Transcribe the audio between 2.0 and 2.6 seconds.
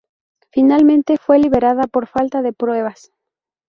falta de